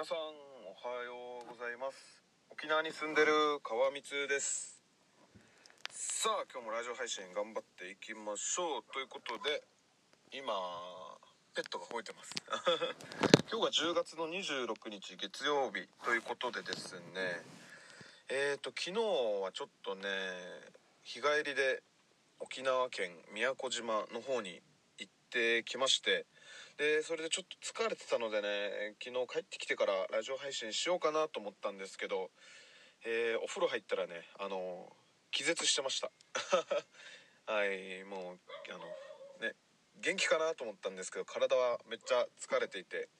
[0.00, 2.24] 皆さんおはようございます。
[2.48, 4.80] 沖縄に住んでる川光です。
[5.92, 8.82] さあ今日もラジオ配信頑張っていきましょう。
[8.94, 9.60] ということで
[10.32, 10.56] 今
[11.52, 12.32] ペットが吠えてます。
[13.52, 15.86] 今日が10月の26日月曜日。
[16.02, 17.44] ということでですね。
[18.30, 19.04] えーと昨日
[19.44, 20.08] はちょっとね
[21.02, 21.82] 日帰りで
[22.38, 24.62] 沖縄県宮古島の方に
[24.96, 26.24] 行ってきまして
[26.80, 32.30] でそれでちょっと疲れてたのでね昨日帰ってきてからラジオ配信しようかなと思ったんですけど、
[33.04, 34.88] えーお風呂入ったらねあの
[35.30, 36.10] 気絶してました。
[37.52, 38.86] はいもうあの
[39.46, 39.54] ね
[39.96, 43.10] 元気かなと思ったんですけど体はめっちゃ疲れていて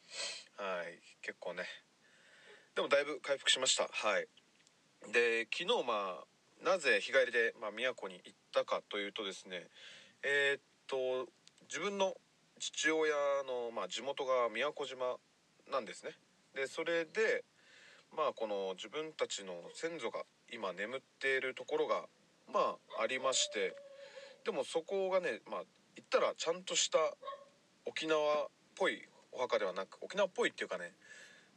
[0.56, 1.68] はい結構ね
[2.74, 3.88] でもだいぶ回復しました。
[3.88, 4.29] はい。
[5.12, 9.68] で昨日まあなぜ日帰りで、まあ、宮古に行ったかというとですね
[10.23, 11.30] えーっと
[11.68, 12.16] 自分の
[12.60, 13.14] 父親
[13.48, 15.16] の、まあ、地元が宮古島
[15.73, 16.12] なんですね。
[16.55, 17.45] でそれで
[18.14, 22.04] まあこの自分たちの先祖が今眠っているところが
[22.52, 23.74] まあありまして
[24.45, 25.62] でもそこがねまあ
[25.96, 26.99] 言ったらちゃんとした
[27.87, 30.93] 沖縄っぽいお墓ではなく沖縄っぽいっていうかね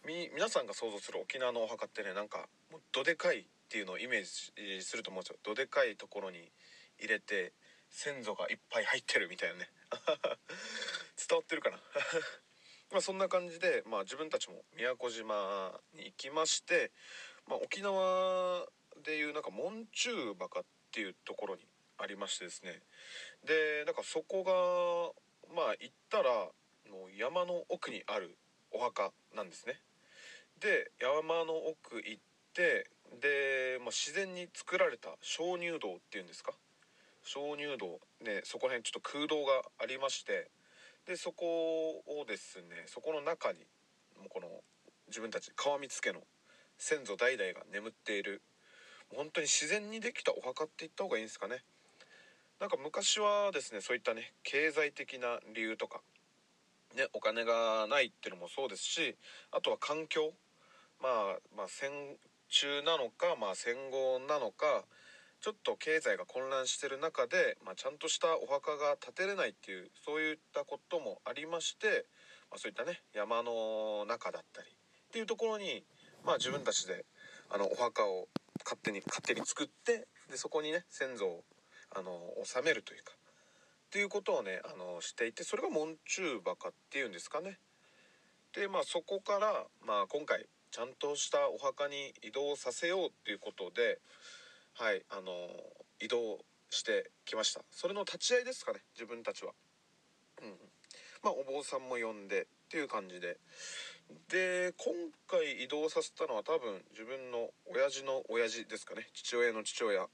[0.05, 5.37] み皆さんが想像する沖縄のお墓ってねなんかもうどでかいっていうのをイメージすると思うんですよ。
[5.43, 6.51] どでかいところに
[6.99, 7.53] 入れて
[7.93, 9.69] 先祖がいっぱい入ってるみたいなね。
[11.15, 11.77] 伝わってるかな。
[12.89, 16.91] まあそんな感じで、まあ、自分たちも宮古島に行きまして、
[17.45, 18.67] まあ、沖縄
[19.03, 22.81] でいうなんか門中墓っていうところにありましてですね。
[23.43, 26.51] でなんかそこがまあ行ったら
[26.89, 28.35] もう山の奥にある
[28.71, 29.79] お墓なんですね。
[30.57, 36.57] で山の奥行ってで、まあ、自然に作られた鍾乳洞っていうんですか。
[37.23, 40.49] 鍾乳洞ねそこら辺ちょっと空洞がありまして
[41.07, 43.59] でそこをですねそこの中に
[44.19, 44.47] もうこの
[45.07, 46.21] 自分たち川光家の
[46.77, 48.41] 先祖代々が眠っている
[49.15, 51.63] 本当に自然にできたお墓って言った方がいいんですかね。
[52.59, 56.01] なんか昔はですねそういったね経済的な理由とか
[56.95, 59.17] ねお金がないっていうのもそうですし
[59.51, 60.31] あとは環境
[61.01, 61.91] まあまあ戦
[62.47, 64.85] 中なのかまあ戦後なのか
[65.43, 72.05] ちょっと経済が混乱してる中で、まあ、ちゃんとしたお墓が建てれないっていうそういったこともありまして、
[72.49, 75.83] まあ、そういったね山の中だったりっていうところに、
[76.25, 77.03] まあ、自分たちで
[77.51, 78.29] あのお墓を
[78.63, 81.43] 勝手に勝手に作ってでそこにね先祖を
[81.93, 82.11] あの
[82.41, 87.59] 納めるというかっていうことをねあのしていてそれが門中墓っていうんですかね。
[88.55, 93.99] でまあそこから、まあ、今回ちゃんとしたお墓に移動させようっていうことで
[94.75, 95.49] はいあの
[95.99, 96.39] 移動
[96.71, 97.61] してきました。
[97.71, 99.53] それの立ち会いですかね自分たちは。
[100.41, 100.49] うん
[101.21, 103.37] まあお坊さんも呼んでっていう感じで。
[104.29, 104.93] で今
[105.27, 109.07] 回移動させたのは多分自分の親父の親父ですかね。
[109.13, 110.07] 父親の父親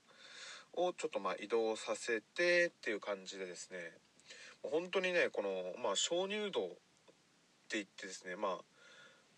[0.74, 3.80] をちょっとまあ移動させてっていう感じでですね。
[4.62, 5.50] 本当にねこの
[5.82, 6.70] まあ鍾乳洞っ
[7.70, 8.60] て言ってですねまあ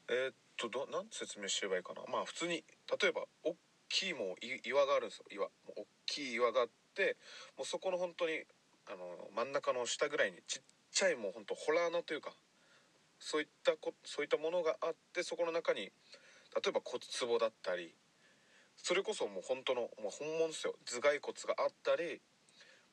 [0.10, 2.02] えーっとどな説明すればいいかな。
[2.12, 2.64] まあ普通に
[3.00, 3.56] 例えば大
[3.92, 5.26] きいもう岩があるんですよ。
[5.32, 7.18] 岩もう大きい岩があって
[7.58, 8.44] もうそこの本当に
[8.88, 12.32] あの真ん中の下ぐらいにちっちゃいもう本当ホラー穴というか
[13.20, 15.92] そういったこそういったものがあってそこの中に例
[16.68, 17.94] えば骨壺だったり
[18.78, 20.76] それこそもう本当のもう本物ですよ。
[20.86, 22.20] 頭蓋骨があったり、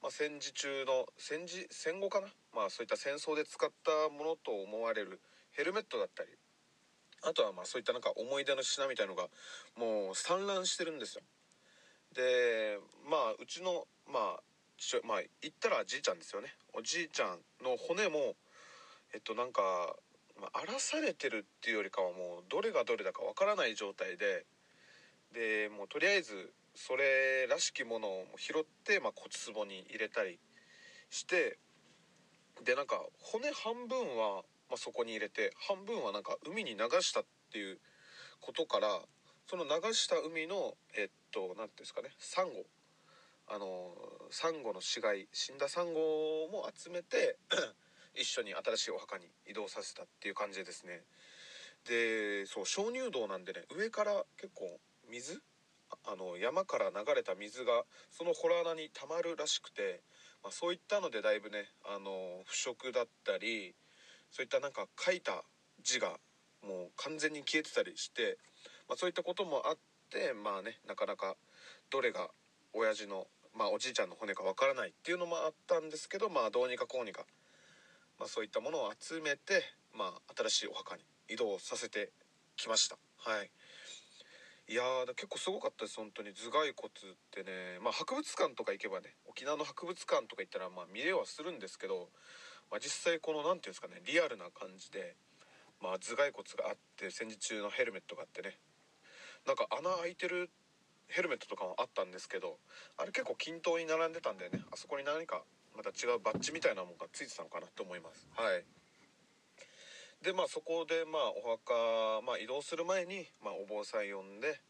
[0.03, 2.29] まあ、戦時中の戦時戦後かな？
[2.55, 5.21] まあそういった戦争で使ったものと思われる
[5.53, 6.31] ヘルメットだったり
[7.23, 9.29] あとはまあそういったなんか思い出の品みたいのが
[9.77, 11.23] もう散乱してるんですよ。
[12.15, 12.79] で
[13.11, 14.41] まあうちのまあ
[14.77, 16.55] 父まあ言ったらじいちゃんですよね。
[16.75, 18.37] おじいちゃんの骨も
[19.13, 19.63] えっとなんか、
[20.41, 24.47] まあ、荒らされてるっていうよりかはもうどれがどれだかわからない状態で
[25.33, 30.39] でもうとりあえずそれらしきものを拾って、まあ、骨壺に入れたり
[31.11, 31.59] して
[32.65, 37.79] でなんか骨半分は、まあ、そこに入れて半分はなんか海に流したっていう
[38.41, 39.01] ことから
[39.49, 42.65] その流した海のえっと何ていうんですかねサンゴ。
[43.51, 43.95] あの
[44.31, 46.01] サンゴの死骸死んだサンゴ
[46.53, 47.39] も集めて
[48.15, 51.03] 一緒に新しいお墓に移動させたっていう感じでですね。
[51.87, 54.79] でそう鍾乳洞なんでね上から結構
[55.11, 55.41] 水
[56.05, 60.03] あの山から流れた水がそのホラー穴に溜まるらしくて、
[60.43, 63.75] まあ、そういったのでだいぶねあの腐食だったり
[64.31, 65.45] そういったなんか書いた
[65.83, 66.19] 字が
[66.63, 68.39] もう完全に消えてたりして、
[68.89, 69.79] まあ、そういったこともあっ
[70.11, 71.37] てまあねなかなか
[71.91, 72.29] どれが
[72.73, 73.27] 親父の、
[73.57, 77.25] まあ、おじいちゃんの骨かわからないっていうのもあったんですけどまあどうにかこうにか、
[78.19, 79.63] まあ、そういったものを集めて、
[79.97, 82.11] まあ、新しいお墓に移動させて
[82.57, 82.99] きました。
[83.19, 83.51] はい。
[84.71, 85.97] いやー結構すごかったです。
[85.97, 86.35] 本当に。
[86.35, 92.11] 頭蓋骨ってねまあ博物館とか行けばね沖縄の博物館とか行ったらまあ見れはするんですけど、
[92.71, 95.17] まあ、実際この何て言うんですかねリアルな感じで、
[95.81, 98.59] まあ、頭蓋骨があって戦時中のヘルメットがあってね。
[99.47, 100.51] なんか穴開いてる
[101.09, 102.59] ヘルメットとかもあったんですけど
[102.99, 104.61] あれ結構均等に並んでたんでね。
[104.73, 105.43] あそこに何か
[105.77, 108.29] また違うバッジみたいなものがついてたのかなと思います。
[108.37, 108.65] はい。
[110.23, 114.61] でまあそこでまあお墓、まあ、移動する前に、まあ、お坊さん呼んで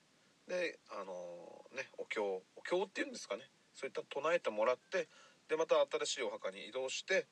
[0.46, 3.42] であのねお経お経っていうんですかね。
[3.74, 5.08] そういった唱えてもらって
[5.48, 7.26] でまた新しいお墓に移動して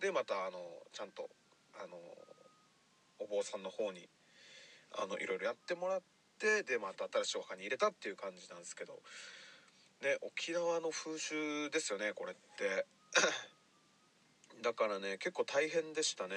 [0.00, 0.58] でまたあの
[0.92, 1.28] ちゃんと
[1.74, 1.96] あの
[3.20, 4.08] お坊さんの方に
[4.98, 6.02] あのいろいろやってもらっ
[6.38, 9.00] てでまた新しいお墓に入れたっていう感じなんですけど。
[10.02, 12.86] ね沖縄の風習ですよねこれって。
[14.62, 16.36] だからね結構大変でしたね。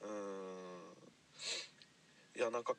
[0.00, 0.94] うん。
[2.36, 2.74] いやなんか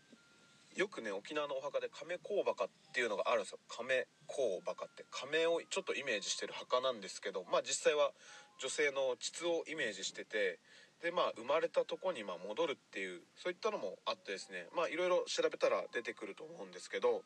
[0.76, 3.60] よくね沖縄のお墓で亀甲墓っていうのがあるんですよ。
[3.70, 5.06] 亀甲墓って。
[5.10, 8.12] 亀をちょっとイメージしてる墓なんですけどまあ実際は
[8.60, 10.60] 女性の膣をイメージしてて
[11.02, 17.24] でまあ生まれたとこにまあ戻るっていうそういったのもあってですねまあいろいろ調べたら出てくると思うんですけど、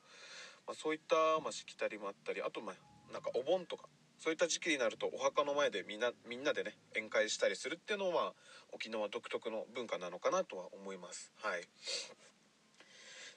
[0.67, 8.33] まあ、そういったまあしきたりもあったりあとまあなんかお盆とかそういった時期になるとお墓の前でみんなみんなでね宴会したりするっていうのは
[8.73, 11.31] 沖縄独特の文化なのかなとは思います。
[11.41, 11.63] はい。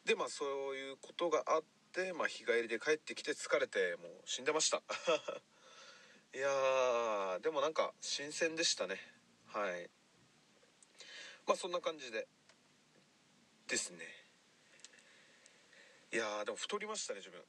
[0.04, 1.62] でまあそういうことがあっ
[1.92, 4.82] て、まあ、日帰りで帰ってきて疲れてもう死んでました。
[6.34, 8.98] いやーでもなんか新鮮でしたね。
[9.46, 9.90] はい。
[11.46, 12.26] まあそんな感じで
[13.66, 14.06] ですね。
[16.12, 17.44] いやーでも太りましたね自分。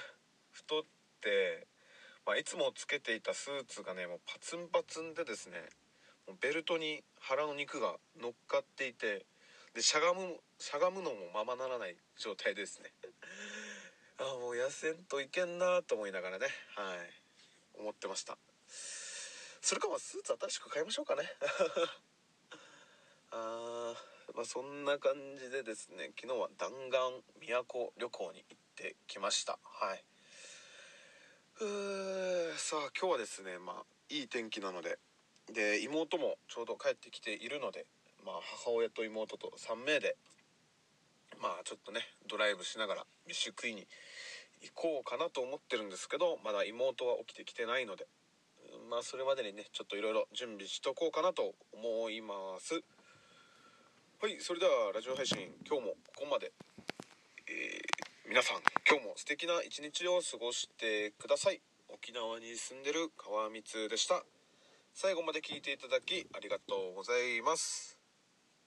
[0.52, 0.84] 太っ
[1.20, 1.66] て
[2.28, 5.64] まあ、いつもつけていたスーツがねもうパツンパツンでですね
[6.26, 9.24] もうベルトに腹の肉が乗っかっていて
[9.74, 12.92] でしゃがむしゃがむのもままならない状態ですね。
[14.18, 16.48] ああもう痩せんといけんなと思いながらね。
[16.74, 17.12] はい。
[17.74, 18.38] 思ってました。
[19.60, 21.30] それかまスーツ新しく買いましょうかね。
[23.30, 27.22] あーまあそんな感じでですね昨日は弾丸
[27.68, 29.58] 都旅行に行ってきました。
[29.62, 30.04] はい。
[31.60, 34.98] うーさあ今日はですねまあいい天気なので。
[35.52, 37.86] で妹もちょうど帰ってきているので
[38.24, 40.16] まあ母親と妹と3名で
[41.40, 43.86] まあちょっとねドライブしながら飯食いに
[44.62, 48.06] 行こうかなと思ってるんですけどまだ妹は起きてきてないので
[48.90, 52.74] まあそれまでにねちょっといろいろ準備しとこうかなと思います。
[54.20, 56.52] はいそれではラジオ配信今日もここまで。
[57.46, 57.98] えー
[58.28, 61.62] 皆さん今日も素敵な一日を過ごしてください。
[61.88, 64.22] 沖縄に住んでる川光でした。
[64.92, 67.97] 最後まで聞いていただきありがとうございます。